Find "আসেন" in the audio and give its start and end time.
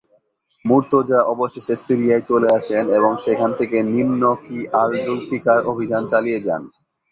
2.57-2.83